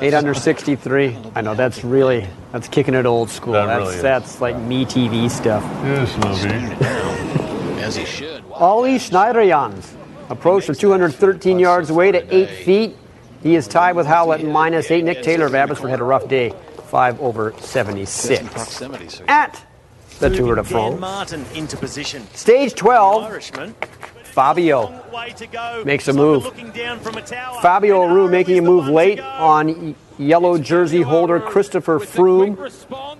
[0.00, 1.16] Eight under 63.
[1.34, 3.52] I know that's really that's kicking it old school.
[3.54, 4.02] That that's really is.
[4.02, 5.62] that's like me TV stuff.
[5.84, 6.14] Yes,
[7.82, 8.44] As he should.
[8.52, 9.94] Ollie Schniederjans
[10.30, 12.96] approach from 213 yards away to eight feet.
[13.42, 15.04] He is tied with Howell at minus eight.
[15.04, 16.52] Nick Taylor of Abbotsford had a rough day,
[16.88, 18.82] five over 76.
[19.28, 19.62] At
[20.18, 21.00] the Tour de Dan France.
[21.00, 22.26] Martin into position.
[22.34, 23.74] Stage 12, Irishman
[24.24, 26.44] Fabio way to makes a move.
[26.44, 27.60] Looking down from a tower.
[27.60, 32.56] Fabio Aru making a move late on yellow jersey holder Christopher Froome.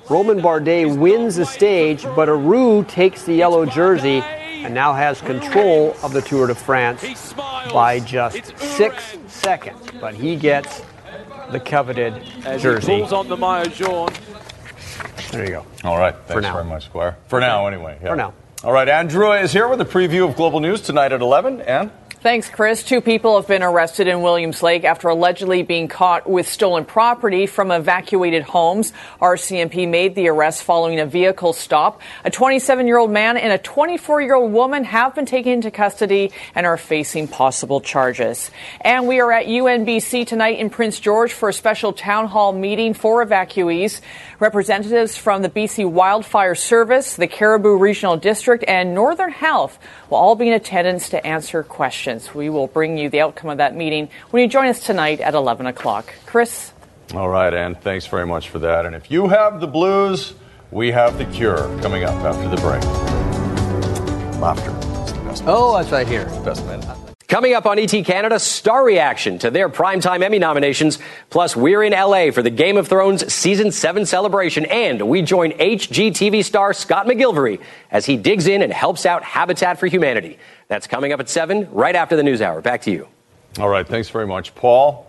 [0.08, 5.96] Romain Bardet wins the stage, but Aru takes the yellow jersey and now has control
[6.02, 7.32] of the Tour de France
[7.72, 9.80] by just six seconds.
[10.00, 10.82] But he gets
[11.50, 12.92] the coveted As jersey.
[12.94, 14.12] he pulls on the maillot jaune.
[15.30, 15.66] There you go.
[15.84, 16.14] All right.
[16.14, 16.52] For Thanks now.
[16.54, 17.16] very much, Squire.
[17.28, 17.98] For now, anyway.
[18.02, 18.10] yeah.
[18.10, 18.34] For now.
[18.64, 18.88] All right.
[18.88, 21.60] Andrew is here with a preview of global news tonight at 11.
[21.62, 22.82] And Thanks, Chris.
[22.82, 27.46] Two people have been arrested in Williams Lake after allegedly being caught with stolen property
[27.46, 28.92] from evacuated homes.
[29.22, 32.00] RCMP made the arrest following a vehicle stop.
[32.24, 35.70] A 27 year old man and a 24 year old woman have been taken into
[35.70, 38.50] custody and are facing possible charges.
[38.80, 42.94] And we are at UNBC tonight in Prince George for a special town hall meeting
[42.94, 44.00] for evacuees.
[44.40, 50.36] Representatives from the BC Wildfire Service, the Cariboo Regional District, and Northern Health will all
[50.36, 52.32] be in attendance to answer questions.
[52.32, 55.34] We will bring you the outcome of that meeting when you join us tonight at
[55.34, 56.14] 11 o'clock.
[56.24, 56.72] Chris?
[57.14, 58.86] all right, Ann, thanks very much for that.
[58.86, 60.34] And if you have the blues,
[60.70, 62.84] we have the cure coming up after the break.
[64.40, 64.70] Laughter.
[65.04, 66.26] is the best Oh, that's right here.
[66.44, 66.80] Best man.
[67.28, 70.98] Coming up on ET Canada, star reaction to their primetime Emmy nominations.
[71.28, 74.64] Plus, we're in LA for the Game of Thrones Season 7 celebration.
[74.64, 77.60] And we join HGTV star Scott McGillivray
[77.90, 80.38] as he digs in and helps out Habitat for Humanity.
[80.68, 82.62] That's coming up at 7, right after the news hour.
[82.62, 83.06] Back to you.
[83.58, 85.04] All right, thanks very much, Paul.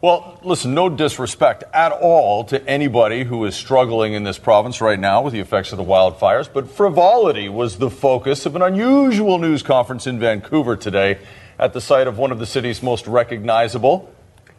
[0.00, 4.98] Well, listen, no disrespect at all to anybody who is struggling in this province right
[4.98, 9.38] now with the effects of the wildfires, but frivolity was the focus of an unusual
[9.38, 11.18] news conference in Vancouver today
[11.58, 14.12] at the site of one of the city's most recognizable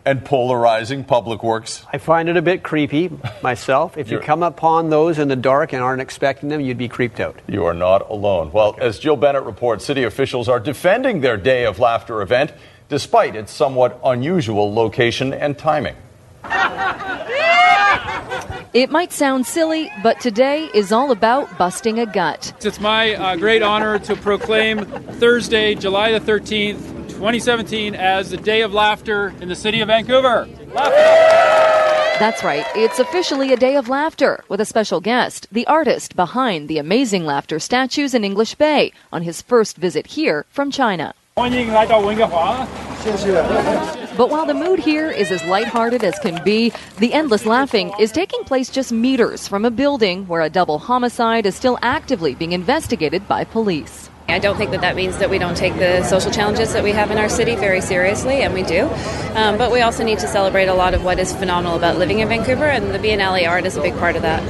[0.06, 1.86] and polarizing public works.
[1.92, 3.12] I find it a bit creepy
[3.44, 3.98] myself.
[3.98, 7.20] If you come upon those in the dark and aren't expecting them, you'd be creeped
[7.20, 7.40] out.
[7.48, 8.52] You are not alone.
[8.52, 12.54] Well, as Jill Bennett reports, city officials are defending their Day of Laughter event
[12.88, 15.96] despite its somewhat unusual location and timing.
[18.75, 22.53] It might sound silly, but today is all about busting a gut.
[22.65, 28.63] It's my uh, great honor to proclaim Thursday, July the 13th, 2017, as the Day
[28.63, 30.49] of Laughter in the city of Vancouver.
[32.19, 36.69] That's right, it's officially a day of laughter with a special guest, the artist behind
[36.69, 41.15] the amazing laughter statues in English Bay, on his first visit here from China.
[41.35, 42.67] 欢迎来到温哥华。
[43.03, 43.98] 谢谢。
[44.20, 48.12] But while the mood here is as lighthearted as can be, the endless laughing is
[48.12, 52.52] taking place just meters from a building where a double homicide is still actively being
[52.52, 54.10] investigated by police.
[54.28, 56.92] I don't think that that means that we don't take the social challenges that we
[56.92, 58.90] have in our city very seriously, and we do.
[59.36, 62.20] Um, but we also need to celebrate a lot of what is phenomenal about living
[62.20, 64.44] in Vancouver, and the Biennale art is a big part of that.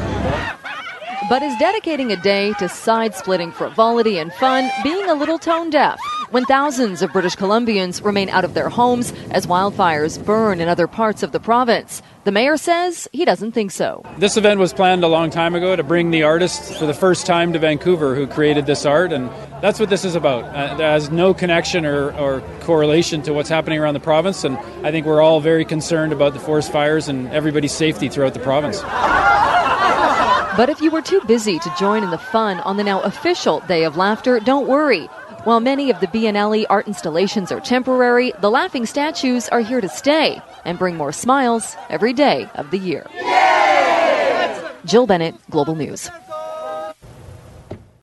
[1.30, 5.70] But is dedicating a day to side splitting frivolity and fun being a little tone
[5.70, 6.00] deaf
[6.32, 10.88] when thousands of British Columbians remain out of their homes as wildfires burn in other
[10.88, 12.02] parts of the province?
[12.24, 14.04] The mayor says he doesn't think so.
[14.18, 17.28] This event was planned a long time ago to bring the artist for the first
[17.28, 19.30] time to Vancouver who created this art, and
[19.62, 20.46] that's what this is about.
[20.46, 24.90] Uh, has no connection or, or correlation to what's happening around the province, and I
[24.90, 28.82] think we're all very concerned about the forest fires and everybody's safety throughout the province.
[30.60, 33.62] But if you were too busy to join in the fun on the now official
[33.62, 35.05] Day of Laughter, don't worry.
[35.45, 39.88] While many of the Biennale art installations are temporary, the laughing statues are here to
[39.88, 43.07] stay and bring more smiles every day of the year.
[44.84, 46.10] Jill Bennett, Global News.